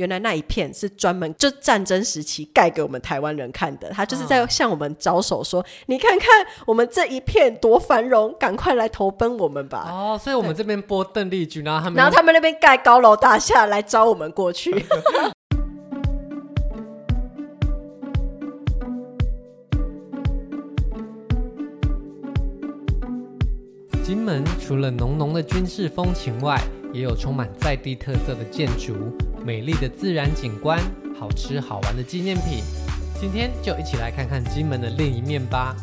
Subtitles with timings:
[0.00, 6.26] 原来那一片是专门就战争时期盖给我们台湾人看的，他就是在向我们招手说：“哦、你看看
[6.64, 14.72] 我们这一片多繁荣，赶快来投奔我们吧！”哦，所以我们这边播邓丽君，然后他们然后他们那边盖高楼大厦来招我们过去。
[24.02, 26.58] 金门除了浓浓的军事风情外，
[26.92, 28.94] 也有充满在地特色的建筑、
[29.44, 30.80] 美丽的自然景观、
[31.18, 32.64] 好吃好玩的纪念品。
[33.20, 35.76] 今天就一起来看看金门的另一面吧。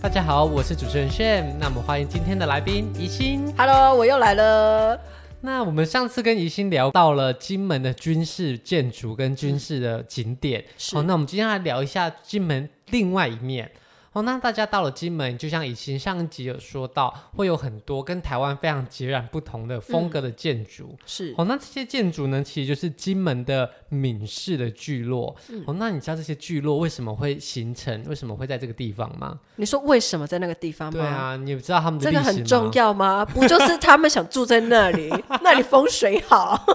[0.00, 3.52] 大家好，我是主持人 Sham，那么欢迎今天的来宾宜兴。
[3.56, 5.00] Hello，我又来了。
[5.40, 13.68] 那我们上次跟宜兴聊到了金门的军事建筑跟军事的景点，好，那我们今天来聊一下金门另外一面。
[14.18, 20.88] 哦，那大家到了金门，就像以前上一集有说到，会有很多跟台湾非常截然不同的风格的建筑。
[20.90, 25.36] 嗯、是哦，那这些建筑呢，其实就是金门的闽式的聚落。
[25.50, 28.02] 嗯、哦，那你知道这些聚落为什么会形成？
[28.08, 29.38] 为什么会在这个地方吗？
[29.54, 30.98] 你说为什么在那个地方吗？
[30.98, 32.00] 对啊，你知道他们？
[32.00, 33.24] 这个很重要吗？
[33.24, 35.08] 不就是他们想住在那里，
[35.42, 36.66] 那里风水好，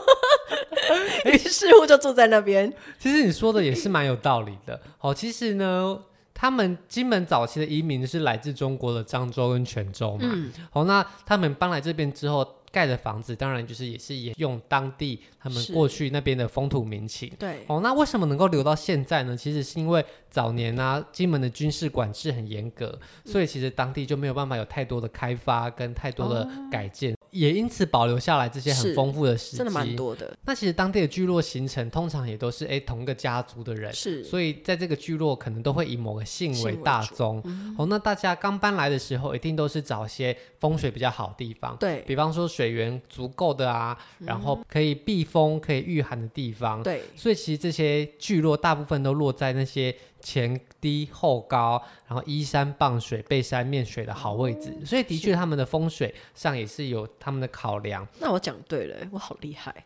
[1.26, 2.72] 于是乎就住在那边。
[2.98, 4.80] 其实你说的也是蛮有道理的。
[5.02, 6.00] 哦，其实呢。
[6.34, 19.38] 他们金门早期的移民是来自中国的漳州跟泉州嘛，嗯，好，那他们搬来这边之后盖的房子，当然就是也是沿用当地他们过去那边的风土民情，对，哦，那为什么能够留到现在呢？
[19.38, 27.14] 其实是因为早年啊，金门的军事管制很严格，所以其实当地就没有办法有太多的开发跟太多的改建。
[27.14, 30.32] 哦也因此保留下来这些很丰富的史迹，真的蛮多的。
[30.46, 37.42] 那其实当地的聚落形成，通常也都是哎同一个家族的人，是，所以在这个聚落可能都会以某个姓为大宗。
[37.46, 46.84] 嗯、哦，那大家刚搬来的时候，一定都是找些风水比较好的地方，对，比方说水源足够的啊，然后可以避风、可以御寒的地方。
[46.84, 49.94] 对，所以其实这些聚落大部分都落在那些。
[50.24, 58.08] 前低后高，然后依山傍水、背山面水的好位置，所以的确他们的风水上也是有他们的考量。
[58.20, 59.84] 那我讲对了，我好厉害。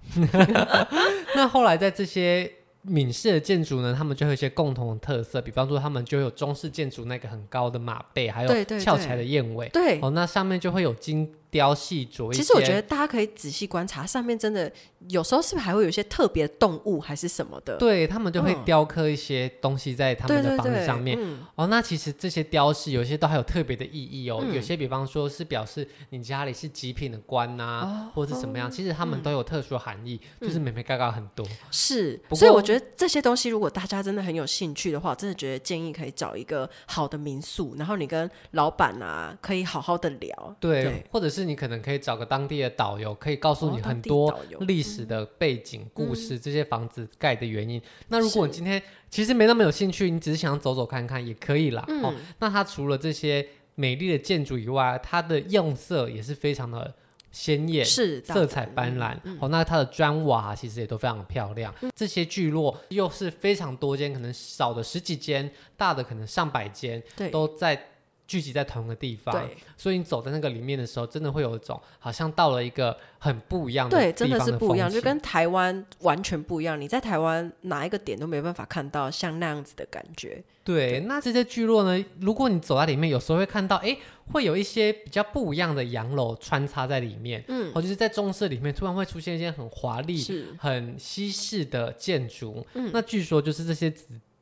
[1.36, 2.50] 那后来在这些
[2.84, 9.68] 闽式的建筑呢，他们就有一些共同的特色，比方说他们就有中式建筑那个很高的马背，还有翘起来的燕尾。
[9.70, 11.34] 对，哦，那上面就会有金。
[11.50, 14.72] 雕细琢，其实我觉得大家可以仔细观察，上面真的
[15.08, 17.78] 有时候是不是还会有一些特别的动物还是什么的？
[17.78, 21.18] 对，他们就会雕刻一些东西在他们的房子上面。
[21.56, 24.40] 哦，那其实这些雕饰有些都还有特别的意义哦。
[24.44, 31.46] 嗯、有些比方说是表示你家里是极品的官呐、啊，哦、或者是什么样，其实他们都有特殊的含义，嗯、就是美美嘎嘎很多。
[31.72, 40.56] 是，所以我觉得这些东西如果大家真的很有兴趣的话，真的觉得建议可以找一个好的民宿，然后你跟老板啊可以好好的聊。
[40.60, 47.80] 对，对或者是你可能可以找个当地的导游，可以告诉你很多历史的背景、哦、故事，嗯、这些房子盖的原因。
[47.80, 51.84] 嗯、那如果你今天其实没那么有兴趣，你只是想走走看看也可以啦。
[51.88, 56.94] 嗯、哦，那它除了这些美丽的建筑以外，它的用色也是非常的
[57.32, 59.16] 鲜艳，是色彩斑斓。
[59.24, 61.74] 嗯、哦，那它的砖瓦其实也都非常漂亮。
[61.82, 67.92] 嗯、这些聚落又是非常多间，可能少的十几间，大的可能上百间，对都在。
[68.28, 76.80] 聚集在同一个地方，所以你走在那个里面的时候，真的会有一种好像到了一个很不一样的地方的，对，真的是不一样，就跟台湾完全不一样。
[76.80, 80.44] 你在台湾哪一个点都没办法看到像那样子的感觉。
[80.64, 81.00] 对，对。
[81.02, 83.98] 那这些聚落呢，如果你走在里面，有时候会看到，哎，
[84.34, 90.22] 会有一些比较不一样的洋楼穿插在里面，嗯，或就是在中式里面突然会出现一些很华丽、
[90.60, 93.94] 很西式的建筑，嗯，那据说就是这些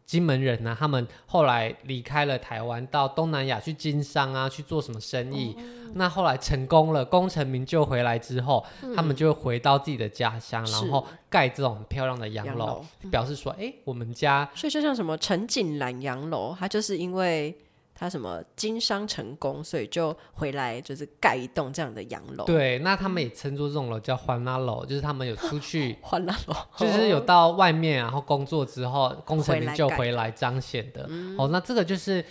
[0.05, 5.55] 金门人呢、啊，他们后来离开了台湾，到东南亚去经商啊，去做什么生意？
[5.57, 14.47] 嗯、那后来成功了，功成名就回来之后，嗯、他们就回到自己的家乡，然后盖这种漂亮的洋楼，楼表示说：“哎、欸，我们家……
[14.53, 17.57] 所以就像什么陈景兰洋楼，它就是因为。”
[17.97, 22.44] 他什么经商成功，所以就回来就是盖一栋这样的洋楼。
[22.44, 25.97] 对，那他们也称作这种楼叫番仔楼，就是他们有出去
[26.78, 31.09] 就是有到外面然后工作之后，工程名就回来彰显的。
[31.37, 32.23] 哦，那这个就是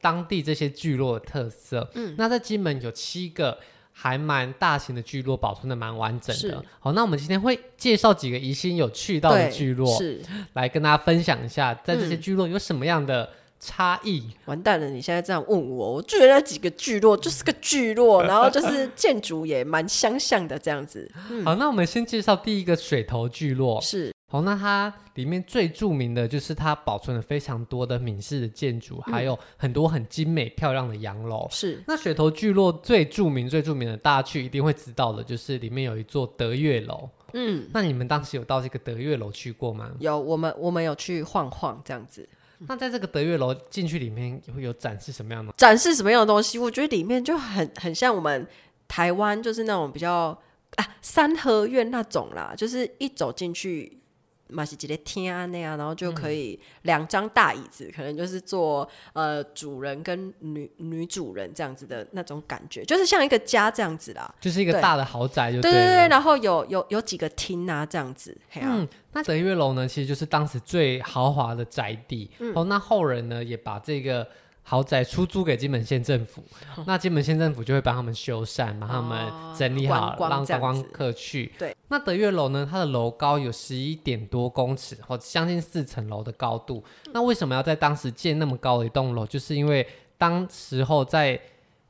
[0.00, 1.88] 当地这些聚落的特色。
[1.94, 3.56] 嗯，那在金门有七个
[3.92, 6.64] 还蛮大型的聚落，保存的蛮完整的。
[6.80, 10.20] 好，那我们今天会介绍几个宜兴有去到的聚落，是
[10.54, 13.30] 来跟大家分享一下，在这些聚落有什么样的。
[13.64, 14.90] 差异完蛋了！
[14.90, 21.08] 你现在这样问我，我觉得那几个聚落就是个聚落，然后就是建筑也蛮相像的这样子。
[21.30, 23.80] 嗯、好，那我们先介绍第一个水头聚落。
[23.80, 31.46] 是，好，那它里面最著名的就是它保存了非常多的闽式的建筑，嗯、还有很多很精美漂亮的洋楼。
[31.48, 37.08] 是，那水头聚落最著名、最著名的，大家去一定会知道的，就是里面有一座德月楼。
[37.34, 39.92] 嗯，那你们当时有到这个德月楼去过吗？
[40.00, 42.28] 有，我们我们有去晃晃这样子。
[42.68, 45.52] 那在这个德月楼进去里面会有展示什么样的？
[45.56, 46.58] 展示什么样的东西？
[46.58, 48.46] 我觉得里面就很很像我们
[48.88, 50.38] 台湾，就是那种比较
[50.76, 54.01] 啊三合院那种啦，就是一走进去。
[54.52, 68.36] 马西吉列天啊那样，然后就可以两张大椅子，嗯、可能就是坐呃主人跟女女主人这样子的那种感觉，就是像一个家这样子啦，就是一个大的豪宅就对，对对对，然后有有有几个厅啊这样子。
[68.60, 72.30] 嗯，那德月楼呢，其实就是当时最豪华的宅地。
[72.38, 74.28] 嗯、哦，那后人呢也把这个。
[74.62, 76.42] 豪宅出租给金门县政府，
[76.86, 81.52] 那金门县政府就会帮他们修缮，帮他们整理好，让观光客去。
[81.58, 82.66] 对，那德月楼呢？
[82.70, 86.82] 它的楼高有十一点多公尺，或将近四层楼的高度。
[87.12, 89.26] 那为什么要在当时建那么高的一栋楼？
[89.26, 89.86] 就是因为
[90.16, 91.40] 当时候在。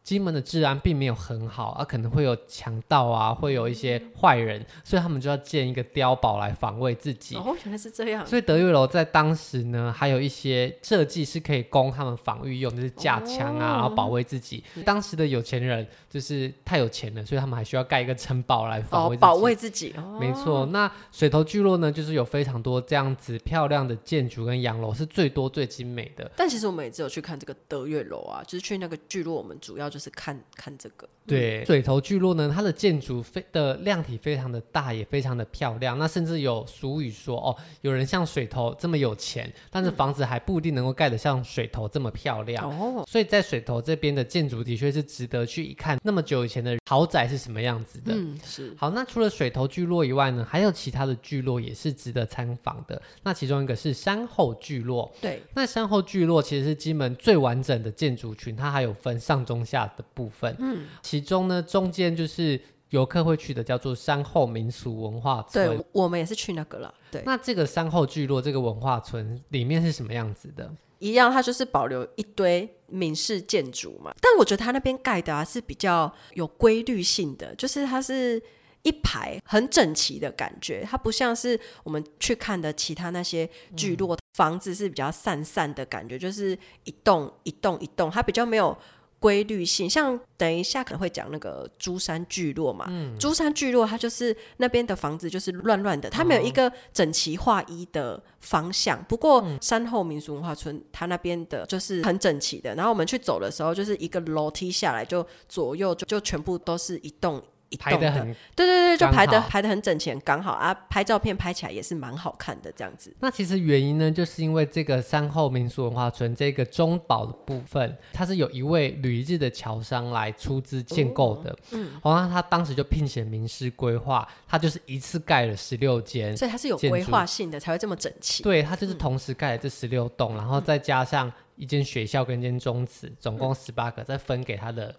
[0.02, 7.36] 金门的治安并没有很好，啊，可能会有强盗啊，会有一些坏人，所以他们就要建一个碉堡来防卫自己。
[7.36, 8.26] 哦，原来是这样。
[8.26, 14.64] 所以德月楼在当时呢，还有一些设计是可以供他们防御用，就是架枪啊，哦、然后保卫自己。
[14.84, 19.24] 当时的有钱人就是太有钱了，所以他们还需要盖一个城堡来防卫自己。
[19.24, 19.94] 哦、保卫自己。
[19.96, 20.66] 哦、没错。
[20.66, 26.28] 那水头聚落呢，就是有非常多这样子漂亮的建筑跟洋楼，是最多最精美的。
[26.36, 29.91] 但其实我们也只有去看这个德月楼啊，就是去那个聚落，我们主要。
[29.92, 35.98] 就是看看这个，对，水头聚落呢，它的建筑非的量体非常的大，也非常的漂亮。
[35.98, 42.66] 那甚至有俗语说，哦，有人像水头这么有钱，但是房子还不一定能够盖得像水头这么漂亮。
[42.70, 45.98] 哦，所以在水头这边的建筑的确是值得去一看。
[46.02, 48.14] 那么久以前的豪宅是什么样子的？
[48.14, 48.74] 嗯，是。
[48.78, 53.00] 好，那除了水头聚落以外呢，还有其他的聚落也是值得参访的。
[53.22, 55.12] 那其中一个是山后聚落。
[55.20, 59.81] 对，那山后聚落其实是金门最完整的建筑群，它还有分上中下。
[59.86, 65.76] 的部分，嗯，其中呢，中间就是游客会去的，叫做山后民俗文化村。
[65.76, 66.92] 对，我们也是去那个了。
[67.10, 70.70] 对，那这个山后聚落这个文化村里面是什么样子的？
[70.98, 74.14] 一样，它就是保留一堆闽式建筑嘛。
[74.20, 78.40] 但我觉得它那边盖的啊是比较有规律性的，就是它是
[78.82, 88.76] 一排很整齐的感觉，它不像是我们去看的其他那些聚落，嗯、房子是比较散散的感觉，就是一栋一栋一栋，它比较没有。
[89.22, 98.98] 规律性，像等一下可能会讲那个珠山聚落嘛，嗯、珠山聚落它就是那边的房子就是乱乱的，它没有一个整齐划一的方向。
[98.98, 107.40] 哦、不过山后民俗文化村它那边的就是很整齐的，然后我们去走的时候，就是一个楼梯下来就左右就就全部都是一栋。
[107.76, 113.14] 排得很，对对对，就排的排的很整齐，刚好啊，拍照片拍起来也是蛮好看的这样子。
[113.20, 121.50] 那其实原因呢，就是因为这个山后民俗文化村这个中保的部分，它是有一位旅日的侨商来出资建构的。
[121.50, 128.42] 哦、嗯，然后他当时就聘请名师规划，他就是一次盖了十六间，所以它是有规划性的，才会这么整齐。
[128.42, 134.94] 对，他就是同时盖了这十六栋，嗯、然后再加上一间学校跟一间宗祠，总共十八个，再分给他的。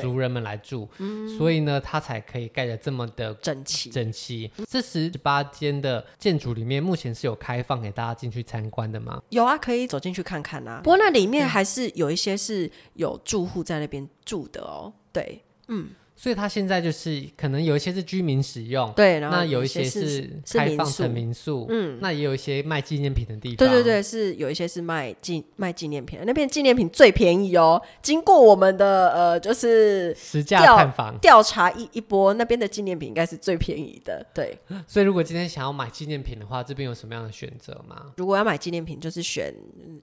[0.00, 3.90] 族人们来住，嗯、所以呢，它才可以盖得这么的整齐。
[3.90, 4.50] 整齐。
[4.68, 9.22] 这十八间的建筑里面，目前是有开放给大家进去参观的吗？
[9.30, 10.80] 有啊，可以走进去看看啊。
[10.82, 14.92] 不过那里面还是有一些是有住户在那边住的哦。
[15.12, 15.90] 对，嗯。
[16.14, 27.82] 所以它现在就是可能有一些是居民使用，对，然后那有一些是开放成民宿，嗯，那也有一些卖纪念品的地方，对对对，是有一些是卖纪卖纪念品，那边纪念品最便宜哦。
[28.02, 34.24] 经过我们的呃，就是实价探访调查一一波，那边的纪念品应该是最便宜的。
[34.32, 38.12] 对，所以如果今天想要买纪念品的话，这边有什么样的选择吗？
[38.16, 39.52] 如果要买纪念品，就是选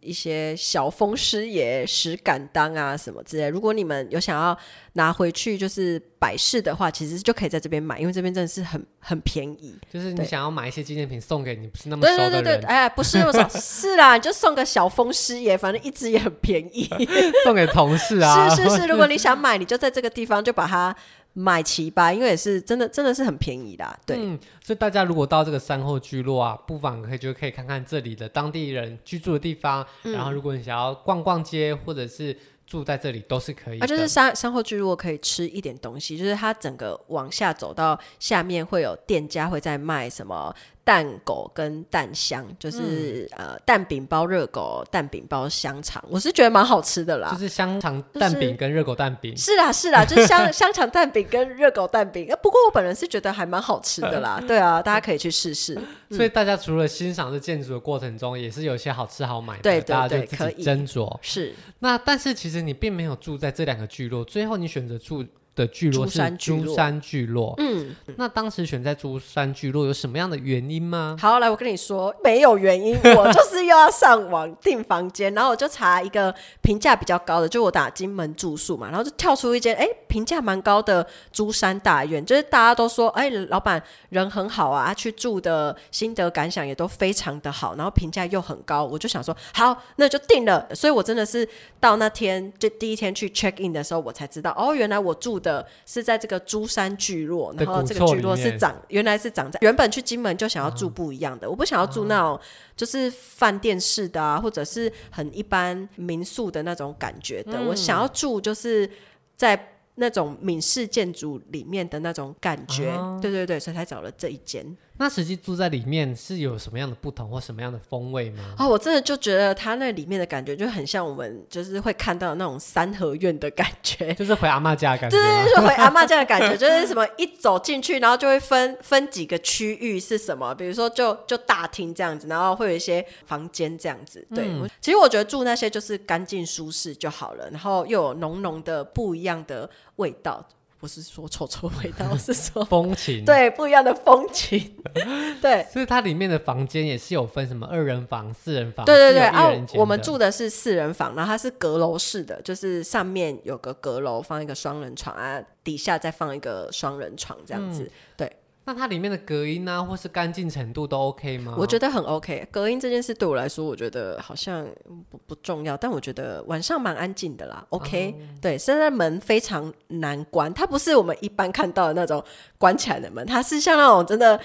[0.02, 3.48] 一些小风师爷、石敢当啊什么之类。
[3.48, 4.58] 如果你们有想要
[4.94, 5.99] 拿回去，就是。
[6.18, 9.78] 摆饰的话，其实就可以在这边买，因为这边真的是很很便宜。
[9.92, 16.90] 就是你想要买一些纪念品送给你不是那么熟的人，对对对对，哎，不是那么熟， 是啦，你就送个小风师爷，反正一支也很便宜，
[17.46, 18.50] 送给同事啊。
[18.50, 20.96] 是是是，如果你想买，你就在这个地方就把它
[21.34, 24.00] 买齐吧，因为也是真的真的是很便宜的。
[24.06, 29.86] 对、嗯，所以大家如果到这个山后聚落啊，不妨可以就可以看看这里的当地人居住的地方。
[30.04, 32.36] 嗯、然后，如果你想要逛逛街，或者是
[32.70, 40.56] 住在这里都是可以的，啊，就是山山后聚落可以吃一点东西，就是它整个往下走到下面会有店家会在卖什么。
[40.90, 47.30] 蛋狗跟蛋香，就是、嗯、呃蛋饼包热狗，蛋饼包香肠，我是觉得蛮好吃的啦。
[47.32, 49.36] 就是香肠蛋饼跟热狗蛋饼。
[49.36, 52.28] 就是、是啦是啦，就是香 香肠蛋饼跟热狗蛋饼。
[52.42, 54.42] 不过我本人是觉得还蛮好吃的啦。
[54.48, 55.80] 对啊，大家可以去试试。
[56.10, 61.16] 所以大家除了欣赏这建筑的过程中，也是有些好吃好买的，对对对，大家就自己斟酌。
[61.22, 61.54] 是。
[61.78, 65.24] 那但是其实你并没有住在这两个聚落，最后你选择住
[65.56, 71.18] 的聚落是珠山聚落，嗯，那当时选在珠山聚落有什么样的原因吗？
[71.20, 90.68] 好，来我跟你说，没有原因，我 就是又要上网订房间，然后我就查一个评价比较高的，就我打金门住宿嘛，然后就跳出一间，哎，评价蛮高的珠山大院，就是大家都说，哎，老板人很好啊，去住的心得感想也都非常的好，然后评价又很高，我就想说，好，那就定了。
[90.74, 91.48] 所以我真的是
[91.80, 95.50] 到那天就第一天去 check in 的时候，我才知道，哦，原来我住的。
[95.50, 102.40] 的是在这个珠山聚落，然后这个聚落是长，原来是长在原本去金门就想要住不一样的，哦、我不想要住那种
[102.76, 108.88] 就是饭店式的啊，或者是很一般民宿的那种感觉的，嗯、我想要住就是
[109.36, 114.64] 在那种闽式建筑里面的那种感觉，哦、对对对，所以才找了这一间。
[115.00, 118.44] 那实际住在里面是有什么样的不同或什么样的风味吗？
[118.58, 125.16] 啊、哦，我真的就觉得它那里面的感觉就很像我们就是会看到的那种三合院的感觉， 就是回阿妈家的感觉。
[125.16, 134.28] 对对对，就回阿妈家的感觉，就是什么一走进去，然后就会分分几个区域是什么，比如说就就大厅这样子，然后会有一些房间这样子。
[134.36, 140.46] 对，嗯、其实我觉得住那些就是干净舒适就好了，然后又有浓浓的不一样的味道。
[140.80, 144.76] 不是说臭臭味道， 是说风情，对，不一样的风情，
[145.42, 145.66] 对。
[145.72, 149.24] 所以它里面的房间也是有分什么二人房、四人房，对对对。
[149.24, 158.32] 啊，我们住的是四人房，然后它是阁楼式的，就是上面有个阁楼放一个双人床啊，底下再放一个双人床这样子，嗯、对。
[158.70, 161.56] 那它里面的隔音啊，或是干净程度都 OK 吗？
[161.58, 162.48] 我觉得很 OK。
[162.52, 164.64] 隔音这件事对我来说，我觉得好像
[165.10, 167.66] 不不重要，但我觉得晚上蛮安静的啦。
[167.70, 172.24] OK，、哦、对，现在门非常难关，它不是我们一般看到的那种
[172.60, 174.40] 关起来的门，它是像那种真的。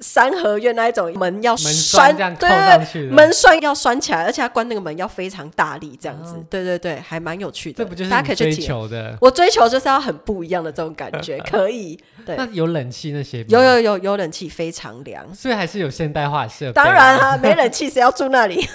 [0.00, 2.48] 三合院那一种门要拴，对
[2.92, 7.78] 对，门栓要拴起来，而且它关那个门要非常大力，这样子，对对对，还蛮有趣的。
[7.78, 9.16] 这不就是你追求的？
[9.22, 11.98] 我追求就是要很不一样的这种感觉， 可以。
[12.26, 13.42] 对，那有冷气那些？
[13.48, 15.34] 有有有有冷气，非常凉。
[15.34, 16.72] 所以还是有现代化设备。
[16.72, 18.68] 当然啊，没冷气谁要住那里？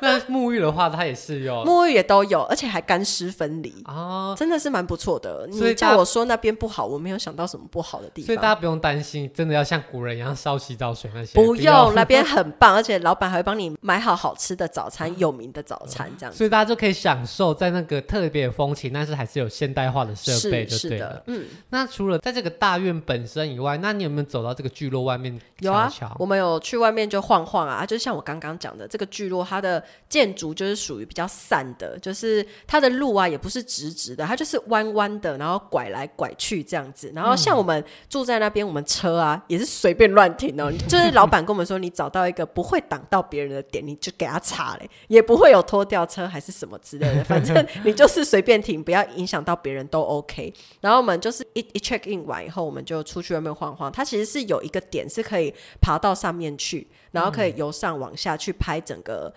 [0.00, 5.48] 那沐浴的话，它也是有沐浴也都有，而且还干湿分离哦，真的是蛮不错的。
[5.50, 8.26] 你叫我说那边不好，我没有想到什么不好的地方。
[8.26, 10.51] 所以大家不用担心，真的要像古人一样烧。
[10.58, 21.22] 洗澡水那些不用，那边很棒，而且老板还会帮你买好好吃的早餐， 有名的早餐这样子，所以大家就可以享受在那个特别的风情，但是还是有现代化的设备，就对了。
[21.26, 25.38] 嗯，那除了在这个大院本身以外，那你有没有走到这个聚落外面？
[25.60, 37.12] 有啊，我们有去外面就晃晃啊，就像我刚刚讲的，这个聚落它的建筑就是属于比较散的，就是它的路啊也不是直直的，它就是弯弯的，然后拐来拐去这样子。
[37.14, 40.72] 然后像我们住在那边，我们车啊也是随便乱停哦。
[40.88, 50.52] 就是老板跟我们说，你找到一个不会挡到别人的点，你就给他插嘞，也不会有拖吊车还是什么之类的，反正你就是随便停，不要影响到别人都 OK。
[50.80, 53.90] 然后我们就是一一 check in 完以后，我们就出去外面晃晃。
[53.92, 59.32] 它其实是有一个点是可以爬到上面去，然后可以由上往下去拍整个。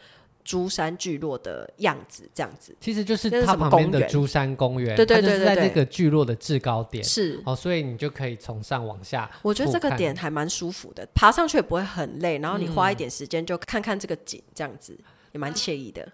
[0.46, 9.30] 珠山聚落的样子，这样子其实就是它旁边的珠山公园，对对对，在这个聚落的制高点是哦，所以你就可以从上往下。
[9.42, 14.96] 我觉得这个点还蛮舒服的，爬上去也不会很累，然后你花一点时间就看看这个景，这样子
[15.32, 16.04] 也蛮惬意的。
[16.04, 16.12] 嗯、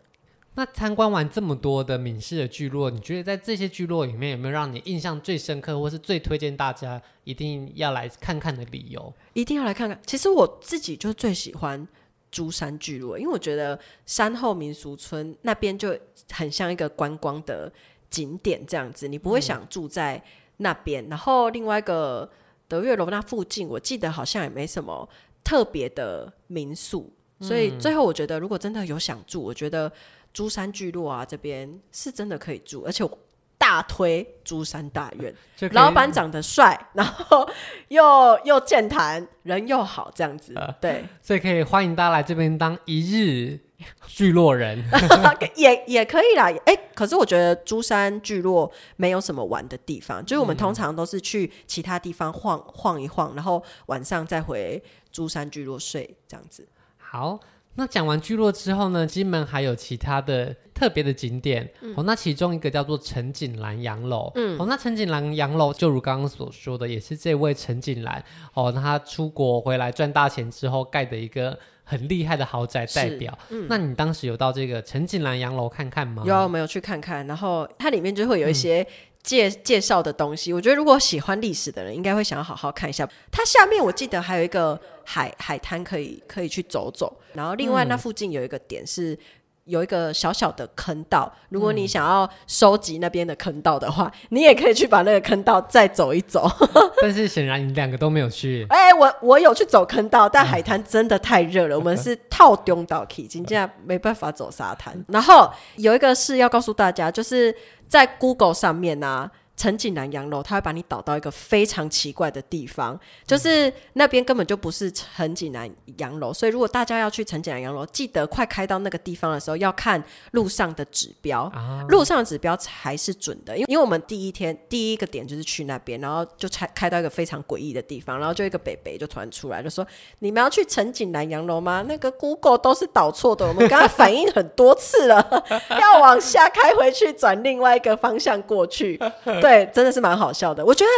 [0.55, 9.13] 那参观完这么多的闽式的聚落，你觉得在这些聚落里面有没有让你印象最深刻，或是最推荐大家一定要来看看的理由？
[9.33, 9.99] 一定要来看看。
[10.05, 11.85] 其实我自己就最喜欢。
[12.31, 15.95] 珠山聚落，因为我觉得山后民俗村那边就
[16.31, 17.71] 很像一个观光的
[18.09, 20.23] 景点这样子，你不会想住在
[20.57, 21.05] 那边。
[21.05, 22.29] 嗯、然后另外一个
[22.67, 25.07] 德月楼那附近，我记得好像也没什么
[25.43, 29.91] 特别的民宿，嗯、所以最后我觉得如果真的有想住，我觉得
[30.33, 33.19] 珠山聚落啊这边是真的可以住，而且我。
[33.61, 35.31] 大推珠山大院，
[35.73, 37.47] 老板长得帅， 然后
[37.89, 43.59] 又又健谈，人又好，这样子，呃、对，所以可以欢迎大家来这边当一日
[44.07, 44.83] 聚落人，
[45.55, 46.45] 也也可以啦。
[46.65, 56.67] 哎、欸，可是我觉得珠山聚落没有什么玩的地方，就是我们通常都是去其他地方晃晃一晃，然后晚上再回珠山聚落睡，这样子。
[56.97, 57.39] 好。
[57.75, 62.03] 那讲完聚落之后呢，金门还有其他的特别的景点、嗯、哦。
[62.03, 68.23] 那其中一个叫做陈景兰洋楼，嗯，哦，那陈景兰洋楼就如刚刚所说的，也是这位陈景兰
[68.53, 73.37] 哦，他出国回来赚大钱之后盖的一个很厉害的豪宅代表。
[73.49, 76.23] 嗯，那你当时有到这个陈景兰洋楼看看吗？
[76.25, 77.25] 有，没有去看看。
[77.25, 78.87] 然后它里面就会有一些、嗯。
[79.23, 83.07] 介介绍的东西，我觉得如果喜欢历史的人，应该会想要好好看一下。
[83.31, 89.17] 它下面我记得还有一个海海滩可以可以去走走，然后另外那附近有一个点是
[89.65, 96.49] 有一个小小的坑道，如果你想要收集那边的坑道的话，嗯、你也可以去把那个坑道再走一走。
[97.01, 98.65] 但是显然你两个都没有去。
[98.69, 105.03] 哎、欸，我我有去走坑道，但海滩真的太热了，嗯、我们是套中岛 K，今天没办法走沙滩。
[105.07, 107.55] 然后有一个事要告诉大家，就是
[107.87, 109.31] 在 Google 上面呢、啊。
[109.61, 123.55] 陈景南洋楼，他会把你导到一个非常奇怪的地方，就是那边根本就不是陈景南洋楼，所以如果大家要去陈景南洋楼，记得快开到那个地方的时候，要看路上的指标，啊、路上的指标才是准的。
[123.55, 129.85] 因为因为我们第一天第一个点就是去那边，然后就开开到一个非常诡异的地方，然后就一个北北就突然出来就说
[130.17, 131.85] ：“你们要去陈景南洋楼吗？
[131.87, 138.99] 那个 Google 都是导错的，我们刚刚反应很多次了，要往下开回去，转另外一个方向过去。
[139.39, 139.50] ”对。
[139.51, 140.65] 对，真的是蛮好笑的。
[140.65, 140.89] 我觉得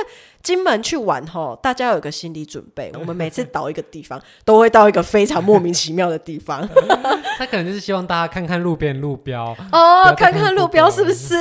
[0.43, 2.91] 金门去玩吼，大家有个心理准备。
[2.99, 6.69] 我们每次到一个地方，都会到一个非常莫名其妙的地方。
[7.35, 11.33] 他可能就是希望大家看看路边路标哦，看看路标是不是？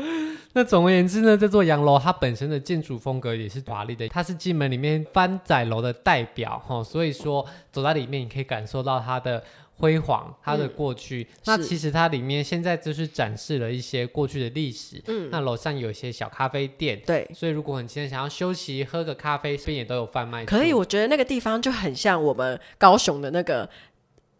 [0.52, 9.42] 那总而言之呢，这座洋楼它本身的建筑风格也是华丽的，它是金门里面番仔楼的代表吼，所以说走在里面，你可以感受到它的。
[9.84, 11.26] 辉煌，它的过去。
[11.30, 15.02] 嗯、那其实它里面现在就是展示了一些过去的历史。
[15.06, 16.98] 嗯，那楼上有一些小咖啡店。
[17.04, 20.46] 对，所以如果你今天想要休息，喝个咖啡，这边也都有贩卖。
[20.46, 23.68] 可以，我觉得那个地方就很像我们高雄的那个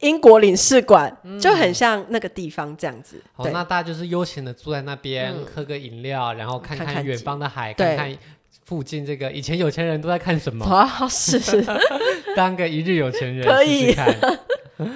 [0.00, 3.22] 英国领事馆，嗯、就很像那个地方这样子。
[3.34, 8.18] 好，那大家就是悠闲的坐在那边，嗯、喝个饮料，然后看看远方的海，看看，看看
[8.64, 10.64] 附近这个以前有钱人都在看什么。
[10.66, 11.62] 哇， 是是，
[12.34, 13.92] 当个一日有钱人可以。
[13.92, 14.38] 试试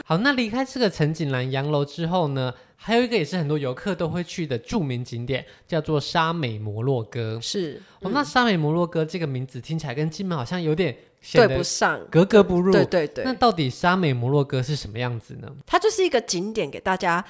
[0.04, 7.38] 好，那离开这个陈景兰洋楼之后呢，还有一个也是很多游客都会去的著名景点，叫做沙美摩洛哥。
[7.40, 10.96] 是，嗯、哦，那沙美摩洛哥这个名字听起来跟金门好像有点
[11.32, 12.72] 对不上，格格不入。
[12.72, 13.24] 对对对。
[13.24, 15.48] 那到底沙美摩洛哥是什么样子呢？
[15.64, 17.24] 它就是一个景点，给大家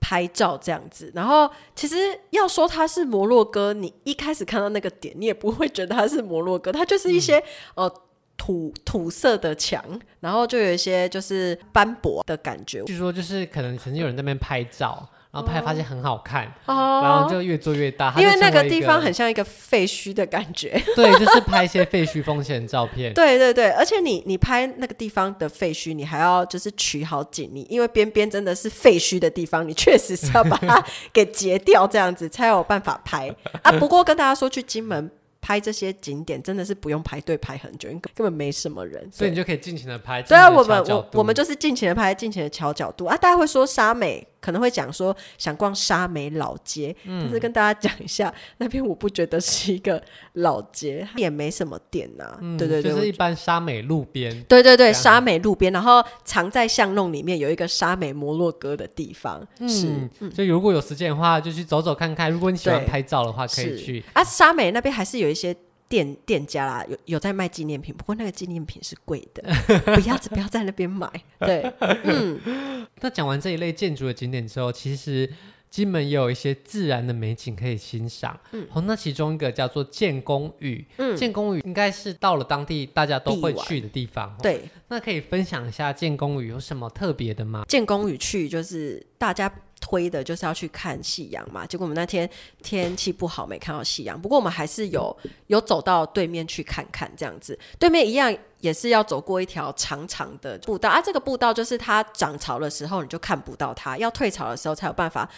[0.00, 1.12] 拍照这样子。
[1.14, 1.96] 然后，其实
[2.30, 7.38] 要说它是摩洛哥，你一开始看到那个点，你也不会觉得它是摩洛哥，它就是一些、
[7.76, 8.00] 嗯、呃。
[8.36, 9.82] 土土色的墙，
[10.20, 12.82] 然后就有一些就是斑驳的感觉。
[12.84, 18.12] 据说就是可能曾经有人在那边拍照，然后拍发现很好看，哦、然后就越做越大。
[18.18, 20.70] 因为那个地方很像一个废墟的感觉。
[20.94, 23.14] 对，就是拍一些废墟风景照片。
[23.14, 33.72] 对对对，而且你你拍那个地方的废墟，你还要就是取好景，你因为边边真的是废墟的地方，你确实是要把它给截掉，这样子才有办法拍啊。
[33.72, 35.10] 不过跟大家说，去金门。
[35.44, 40.22] 拍这些景点真的是不用排队排很久，因为根本没什么人，所以你就可以尽情的拍。
[40.22, 43.14] 对啊，我们我我们就是尽情的拍，尽情的调角度啊。
[43.14, 44.26] 大家会说沙美。
[44.44, 49.98] 可能会讲说想逛沙美老街，嗯、但是跟大家讲一下，那边我不觉得是一个
[50.34, 52.38] 老街， 也没什么店呐、啊。
[52.42, 54.42] 嗯、对对对，就是一般沙美路边。
[54.42, 59.42] 对对对，沙美路边，然后藏在巷弄里面有一个沙美摩洛哥的地方。
[59.60, 62.30] 嗯、是，所以如果有时间的话，就去走走看看。
[62.30, 64.04] 如果你喜欢拍照的话，可以去。
[64.12, 65.54] 啊，沙美那边还是有一些。
[65.86, 69.42] 店店家啦，有有在卖纪念品，不过那个纪念品是贵的，
[69.94, 71.08] 不要不要在那边买。
[71.38, 72.40] 对，嗯。
[73.02, 75.30] 那讲完这一类建筑的景点之后，其实
[75.70, 78.36] 金门也有一些自然的美景可以欣赏。
[78.52, 84.34] 嗯，好，那其中一个叫做建功屿，嗯，建功屿应该是到了当地大家都会去的地方。
[84.42, 87.62] 对，那可以分享一下建功屿有什么特别的吗？
[87.68, 89.52] 建功屿去就是大家。
[89.84, 92.28] 推的就是要去看夕阳嘛，结果我们那天
[92.62, 94.18] 天气不好，没看到夕阳。
[94.18, 95.14] 不过我们还是有
[95.48, 97.58] 有走到对面去看看，这样子。
[97.78, 105.28] 对面一样也是要走过一条长长的步道啊，这个步道就是它涨潮的时候你就看不到它，要退潮的时候才有办法。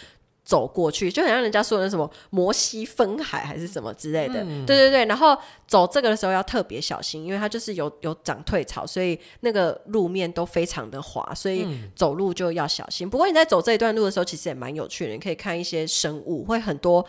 [0.47, 5.03] 走过去就很像人家说的什么摩西分海还是什么之类的，嗯、对对对。
[5.03, 13.05] 然后走这个的时候要特别小心，因为它就是有有长退潮，所以那个路面都非常的滑，所以走路就要小心。
[13.05, 17.05] 嗯、不过你在走这一段路的时候，其实也蛮有趣的，你可以看一些生物，会很多。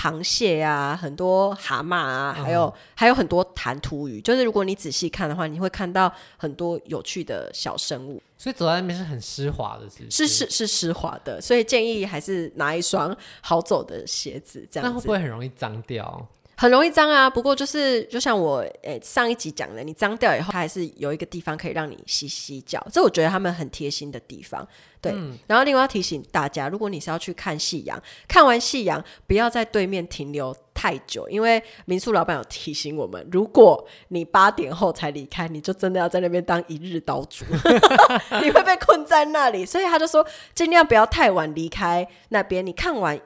[0.00, 4.18] 螃蟹啊，很多蛤蟆啊，还有、嗯、还有很多弹涂鱼。
[4.22, 8.22] 就是如果你仔细看的话，你会看到很多有趣的小生物。
[8.38, 11.38] 所以走在那边是很湿滑的，是是是是湿滑的。
[11.38, 14.94] 所以建议还是拿一双好走的鞋子，这样子。
[14.94, 16.26] 那会不会很容易脏掉？
[16.60, 17.30] 很容易脏啊。
[17.30, 22.86] 不过就是就像我诶、欸、上一集讲的，你脏掉以后，它还是有一个地方可以让你洗洗脚。
[22.92, 24.68] 这我觉得他们很贴心的地方。
[25.00, 37.46] 对，嗯、然后另外要提醒大家，如果你是要去看夕阳，看完夕阳不要在对面停留太久，因为民宿老板有提醒我们，如果你八点后才离开，你就真的要在那边当一日岛主，
[38.44, 39.64] 你会被困在那里。
[39.64, 42.66] 所以他就说，尽量不要太晚离开那边。
[42.66, 43.18] 你看完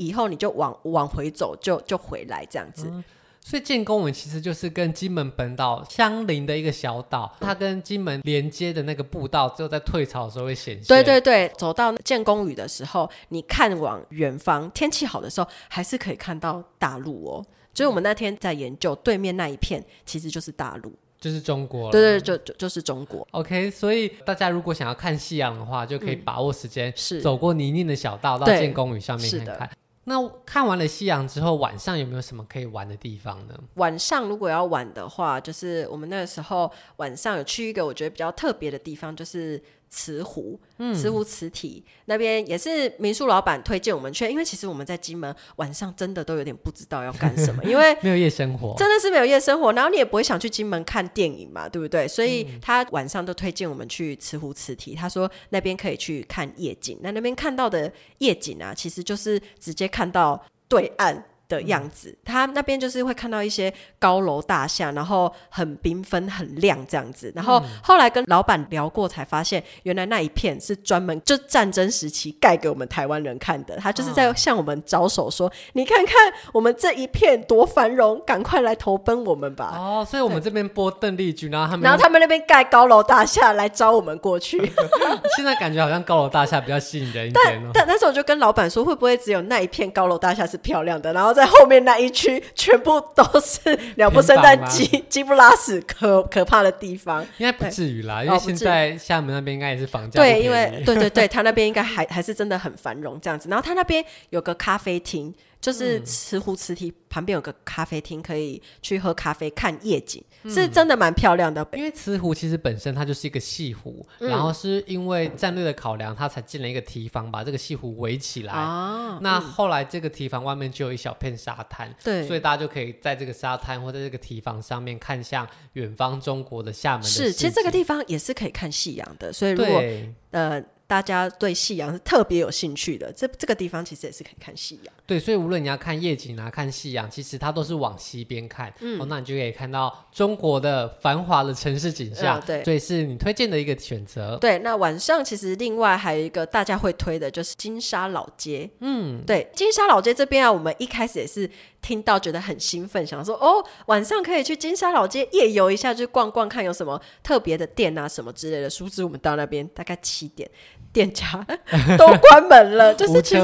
[0.00, 2.86] 以后，你就往往回走就，就就回来这样子。
[2.88, 3.04] 嗯
[3.42, 10.84] 所以建功屿其实就是跟金门本岛相邻的一个小岛，它跟金门连接的那个步道，只有在退潮的时候会显现。
[10.86, 17.46] 对对对，走到建功屿的时候，你看往远方，天气好的时候，还是可以看到大陆哦。
[17.72, 20.92] 所以我们那天在研究，对面那一片其实就是大陆。
[21.18, 23.26] 就是中国，对对，就就就是中国。
[23.30, 29.70] OK，所以大家如果想要看夕阳的话，就可以把握时间，是走过泥泞的小道到建功屿上面看看。
[30.04, 33.54] 那看完了夕阳之后，晚上有没有什么可以玩的地方呢？
[33.74, 39.62] 晚上如果要玩的话，就是我们那个时候晚上有去一个我觉得比较特别的地方，就是。
[39.90, 40.58] 慈湖，
[40.94, 52.06] 慈湖磁体、嗯、那边也是民宿老板推荐我们去，因为其实我们在金门晚上真的都有点不知道要干什么，因为 没有夜生活，真的是没有夜生活，然后你也不会想去金门看电影嘛，对不对？
[52.06, 61.24] 所以他晚上都推荐我们去慈湖磁体，他说那边可以去看夜景，那那边看到的夜景啊，其实就是直接看到对岸。
[61.50, 67.30] 的样子，他那边就是会看到一些高楼大厦，然后很缤纷、很亮这样子。
[67.34, 73.76] 然后后来跟老板聊过，才发现原来那一片是专门就战争时期盖给我们台湾人看的。
[73.76, 76.14] 他就是在向我们招手说：“哦、你看看
[76.52, 84.58] 我们这一片多繁荣，赶快来投奔我们吧！”哦，所以我们这边播邓丽君，然后他们然后他们那边盖高楼大厦来招我们过去。
[85.36, 87.70] 现在感觉好像高楼大厦比较吸引人一点、哦。
[87.74, 91.12] 但但那时候我就跟老板说，会不会只有那一片高楼大厦是漂亮的？
[91.12, 97.22] 然后在后面那一区全部都是鸟不生蛋、 鸡鸡不拉屎，可可怕的地方。
[97.38, 100.20] 应该不至于啦，因为现在厦门那边应该也是房价。
[100.22, 103.48] 对，因为对对对，他那边应该还还是真的很繁荣这样子。
[103.48, 105.34] 然后他那边有个咖啡厅。
[105.60, 111.66] 就是慈湖慈体旁边有个咖啡厅，可以去喝咖啡、看夜景，嗯、是真的蛮漂亮的。
[111.74, 118.52] 因为慈湖其实本身它就是一个西湖，嗯、然后是因为战略的考量，它才建了一个堤防，把这个西湖围起来。
[118.54, 127.08] 啊、那后来这个堤防外面就有一小片沙滩，对，所以大家就可以在这个沙滩或在这个堤防上面看向远方中国的厦门的。
[127.08, 129.82] 是，其实这个地方也是可以看夕阳的，所以如果
[130.30, 130.62] 呃。
[130.90, 134.92] 大家对夕阳是特别有兴趣的，这这个地方其实也是可以看夕阳。
[135.06, 142.40] 对，所以无论你要看夜景啊，看夕阳，其实它都是往西边看，嗯，哦，那你就可以看到中国的繁华的城市景象。
[142.40, 144.36] 嗯、对，所以是你推荐的一个选择。
[144.38, 148.68] 对，那晚上其实另外还有一个大家会推的就是金沙老街。
[148.80, 151.48] 嗯，对，金沙老街这边啊，我们一开始也是
[151.80, 158.68] 听到觉得很兴奋，想说哦，晚上可以去金沙老街夜游一下，就逛逛看有什么特别的店啊什么之类的。
[158.68, 160.50] 殊不知我们到那边大概七点。
[160.92, 161.46] 店家
[161.96, 163.42] 都关门了， 就是其实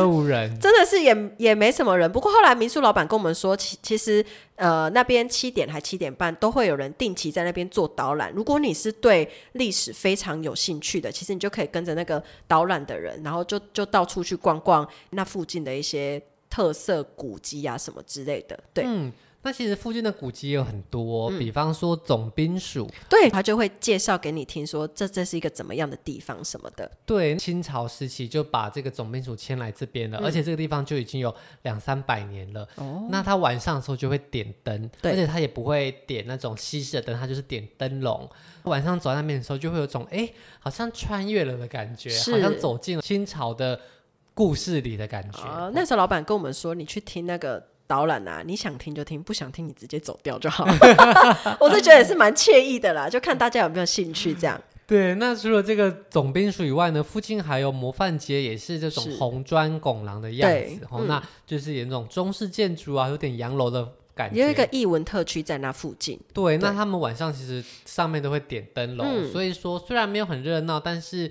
[0.60, 2.10] 真的是也也没什么人。
[2.10, 4.24] 不过后来民宿老板跟我们说，其其实
[4.56, 8.32] 呃那边七点还七点半都会有人定期在那边做导览。
[8.34, 18.58] 如果你是对历史非常有兴趣的，其实你就可以跟着那个导览的人，然后就就到处去逛逛那附近的一些特色古迹啊什么之类的。
[18.74, 18.84] 对。
[18.86, 19.12] 嗯
[19.46, 26.90] 那其实附近的古迹也有很多，嗯、比方说总兵署，对，他就会介绍给你听说，这这是一个怎么样的地方什么的。
[27.06, 31.32] 对，清朝时期就把这个总兵署迁来这边了，嗯、而且这个地方就已经有
[31.62, 32.66] 两三百年了。
[32.74, 38.28] 哦，那他晚上的时候就会点灯，对，而且他也不会点那种西式的灯，他就是点灯笼。
[38.64, 40.28] 晚上走在那边的时候，就会有种哎，
[40.58, 43.80] 好像穿越了的感觉，是好像走进了清朝的
[44.34, 45.38] 故事里的感觉。
[45.42, 47.64] 哦、那时候老板跟我们说，你去听那个。
[47.86, 50.66] 导览啊，你想听就听，不想听你直接走掉就好。
[51.60, 54.60] 我是觉得也是蛮惬意的啦，就看大家有没有兴趣这样。
[54.86, 64.42] 对，那除了这个总兵署以外呢，附近还有模范街，也是这种红砖拱廊的样子，哦，那就是有那种中式建筑啊，有点洋楼的感觉。
[64.42, 66.20] 有一个艺文特区在那附近。
[66.32, 71.30] 对，那他们晚上其实上面都会点灯笼，嗯、所以说虽然没有很热闹，但是。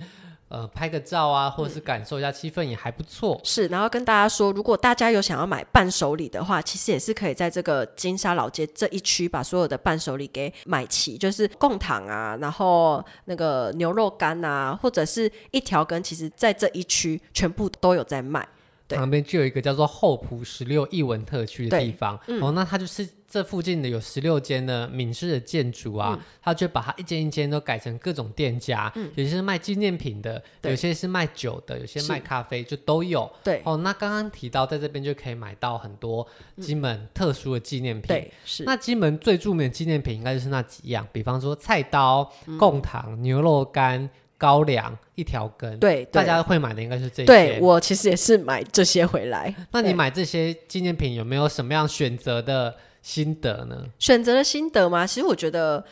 [0.55, 3.37] 呃，拍个照啊，或者是感受一下气氛也还不错。
[3.43, 18.47] 是，然后跟大家说，如果大家有想要买伴手礼的话，其实也是可以在这个金沙老街这一区把所有的伴手礼给买齐，就是贡糖啊，然后那个牛肉干啊，或者是一条根，其实在这一区全部都有在卖。
[18.89, 33.27] 旁边就有一个叫做后埔十六艺文特区的地方，嗯、哦，那它就是这附近的有十六间的闽式的建筑啊，嗯、它就把它一间一间都改成各种店家，嗯、有些是卖纪念品的，有些是卖酒的，有些卖咖啡，就都有。
[33.43, 36.25] 对，哦，那刚刚提到在这边就可以买到很多
[36.61, 38.07] 金门特殊的纪念品。
[38.07, 38.63] 对，是。
[38.65, 44.07] 那金门最著名的纪念品应该就是那几样，比方说菜刀、贡糖、嗯、牛肉干。
[44.37, 47.25] 高粱一条根，对，大家会买的应该是这些。
[47.25, 49.53] 对，我其实也是买这些回来。
[49.71, 53.85] 那你买这些纪念品有没有什么样选择的心得呢？
[53.97, 55.07] 选择的心得吗？
[55.07, 55.83] 其实我觉得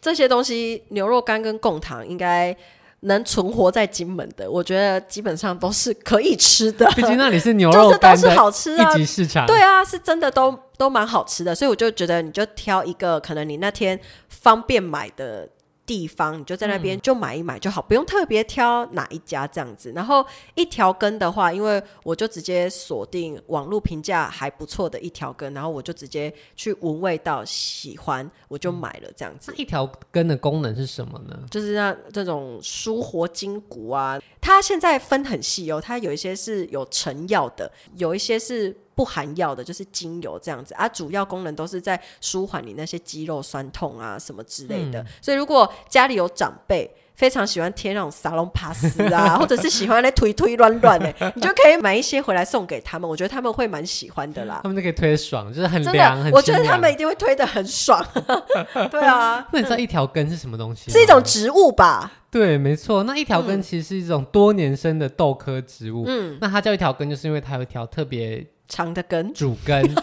[0.00, 2.54] 这些东西，牛肉干跟贡糖应该
[3.00, 6.86] 能存活在金门的，我觉得基本上都是可以吃的。
[6.90, 15.48] 毕竟那里是牛肉干的一级市场，对啊，是真的都都蛮好吃的，所以我就觉得你就挑一个可能你那天方便买的。
[15.86, 19.92] 地方你就在那边就买一买就好，嗯、不用特别挑哪一家这样子。
[19.94, 29.52] 然后一条根的话，因为我就直接锁定网络评价还不错的一条根，然后我就直接去闻味道喜欢，我就买了这样子。
[29.52, 31.38] 嗯、一条根的功能是什么呢？
[31.50, 34.20] 就是让这种舒活筋骨啊。
[34.40, 38.76] 它现在分很细哦，它有一些是有成药的，有一些是。
[38.96, 45.00] 不含药的，就是精油这样子啊，主要功能都是在舒缓你那些肌肉酸痛啊什么之类的。
[45.02, 53.08] 嗯、所以如果家里有长辈非常喜欢贴那种沙龙帕斯啊， 或者是喜欢那推推乱乱的，你就可以买一些回来送给他们。
[53.08, 54.60] 我觉得他们会蛮喜欢的啦。
[54.62, 58.02] 他们就可以推得爽，就是很凉，很我觉得他们一定会推得很爽。
[58.90, 60.90] 对啊，那你知道一条根是什么东西？
[60.90, 62.12] 是一种植物吧？
[62.30, 63.02] 对，没错。
[63.04, 66.04] 那一条根其实是一种多年生的豆科植物。
[66.06, 68.46] 嗯，那它叫一条根，就是因为它有一条特别。
[68.68, 69.84] 长的根，主根。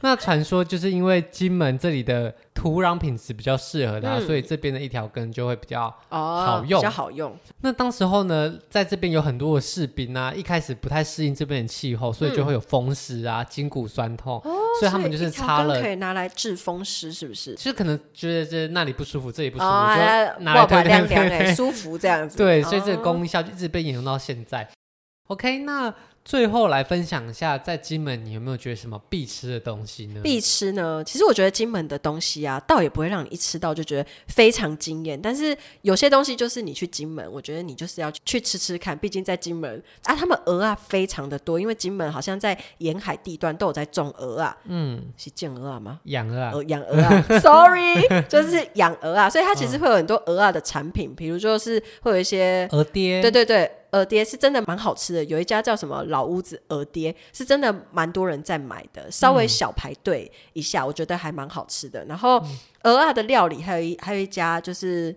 [0.00, 7.36] 那传说就是因为金门这里的土壤品质比较适合它，嗯、所以这边的一条根就会比较好用，哦、比较好用。
[7.62, 17.56] 那当时候呢，在这边有很多的士兵啊，一开始不太适应这边的气候，所以就会有风湿啊、筋骨酸痛，哦、所以他们就是擦了可以拿来治风湿，是不是？
[17.56, 19.88] 其实可能觉得这那里不舒服，这里不舒服，哦、
[20.36, 22.38] 就拿来凉凉舒服这样子。
[22.38, 24.62] 对，所以这个功效就一直被沿用到现在。
[24.62, 25.92] 哦、OK，那。
[26.28, 30.20] 最后来分享一下，在金门你有没有觉得什么必吃的东西呢？
[30.22, 31.02] 必吃呢？
[31.02, 35.18] 其实我觉得金门的东西啊，倒也不会让你一吃到就觉得非常惊艳。
[35.18, 38.94] 但是有些东西就是你去金门，我觉得你就是要去吃吃看。
[38.98, 44.54] 毕竟在金门啊，他们鹅啊非常的多，因为金门好像在沿海地段都有在种鹅啊。
[44.66, 45.98] 嗯，是见鹅啊吗？
[46.04, 47.24] 养鹅啊，养鹅啊。
[47.40, 49.30] Sorry，就是养鹅啊。
[49.30, 53.22] 所以它其实会有很多鹅啊的产品，比如说是会有一些鹅爹。
[53.22, 53.77] 对对对。
[53.90, 62.04] 蚵爹是真的蛮好吃的，有一家叫什么老屋子蚵爹，是真的蛮多人在买的，稍微小排队一下，我觉得还蛮好吃的。
[62.04, 62.38] 然后
[62.82, 65.14] 蚵仔的料理还有一还有一家就是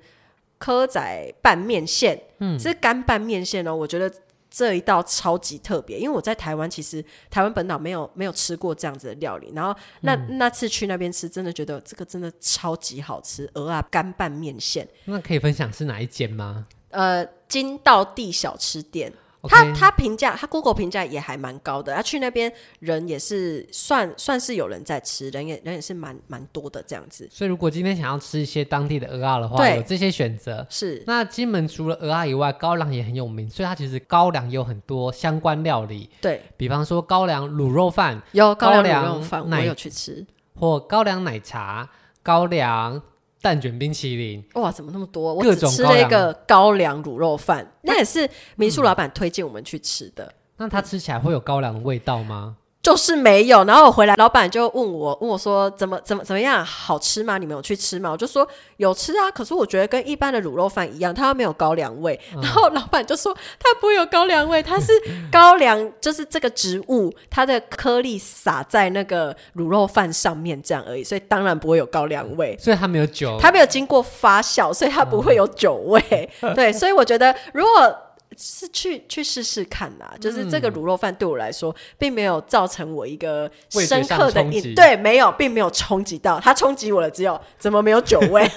[0.59, 4.09] 蚵仔拌面线，嗯，是干拌面线哦，我觉得
[4.49, 14.87] 这一道超级特别，因为我在台湾其实台湾本岛没有没有吃过这样子的料理，然后那、嗯、那次去那边吃，真的觉得这个真的超级好吃，鹅啊干拌面线。
[15.05, 16.67] 那可以分享是哪一间吗？
[16.91, 19.11] 呃，金道地小吃店
[19.49, 21.95] 他他评价，他 Google 评价也还蛮高的。
[21.95, 27.27] 他去那边人也是算算是有人在吃，人也人也是蛮蛮多的这样子。
[27.31, 30.63] 所以如果今天想要吃一些当地的鹅啊的话，有这些选择。
[30.69, 31.01] 是。
[31.07, 36.07] 那金门除了鹅啊以外，高粱也很有名，所以它其实高粱也有很多相关料理。
[36.21, 40.23] 对，比方说高粱卤肉饭，有高粱卤肉饭，我有去吃，
[40.53, 41.89] 或高粱奶茶，
[42.21, 43.01] 高粱。
[43.41, 45.33] 蛋卷冰淇淋，哇，怎么那么多？
[45.33, 50.23] 我只吃了一个高粱卤肉饭，那也是民宿老板推荐我们去吃的。
[50.25, 52.57] 嗯，那它吃起来会有高粱的味道吗？
[52.81, 57.37] 就是没有，然后我回来，老板就问我，问我说怎么怎么怎么样，好吃吗？
[57.37, 58.09] 你们有去吃吗？
[58.09, 62.19] 我就说有吃啊，可是我觉得跟一般的卤肉饭一样，它没有高粱味。
[62.33, 64.91] 嗯、然后老板就说它不会有高粱味，它是
[65.31, 72.57] 高粱，就是这个植物它的颗粒撒在那个卤肉饭上面这样而已，所以当然不会有高粱味。
[72.59, 76.01] 所以它没有酒，它没有经过发酵，所以它不会有酒味。
[76.41, 77.95] 嗯、 对，所以我觉得如果。
[78.37, 88.49] 是去去试试看呐，就是这个卤肉饭对我来说，并没有造成我一个深刻的印，对，没有，并没有冲击到，它冲击我了，只有怎么没有酒味？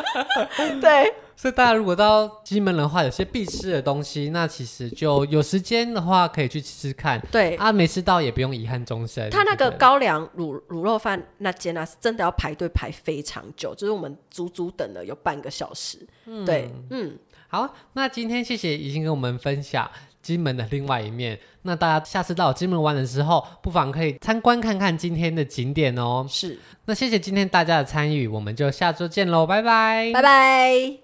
[0.80, 7.20] 对，所以大家如果到金门的话，有些必吃的东西，那其实就有时间的话可以去吃吃看。
[7.30, 9.28] 对啊，没吃到也不用遗憾终生。
[9.30, 15.98] 他那个高粱卤卤肉饭那间啊，是真的要排队排非常久，就是我们足足等了有半个小时。
[16.26, 17.18] 嗯、对，嗯。
[17.52, 19.86] 好，那今天谢谢怡欣跟我们分享
[20.22, 21.38] 金门的另外一面。
[21.64, 26.24] 那大家下次到金门玩的时候，不妨可以参观看看今天的景点哦。
[26.26, 30.96] 是，那谢谢今天大家的参与，我们就下周见喽，拜拜，拜拜。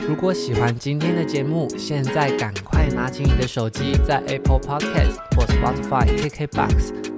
[0.00, 7.17] 如果喜欢今天的节目，现在赶快拿起你的手机，在 Apple Podcast 或 Spotify、KKBox